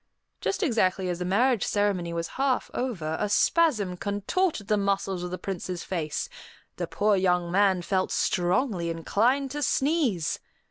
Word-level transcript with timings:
Just 0.39 0.63
exactly 0.63 1.09
as 1.09 1.19
the 1.19 1.25
marriage 1.25 1.63
ceremony 1.63 2.11
was 2.11 2.29
half 2.29 2.71
over, 2.73 3.17
a 3.19 3.29
spasm 3.29 3.95
contorted 3.95 4.67
the 4.67 4.75
muscles 4.75 5.21
of 5.21 5.29
the 5.29 5.37
Prince's 5.37 5.83
face; 5.83 6.27
the 6.77 6.87
poor 6.87 7.15
young 7.15 7.51
man 7.51 7.83
felt 7.83 8.09
strongly 8.09 8.89
inclined 8.89 9.51
to 9.51 9.61
sneeze. 9.61 10.39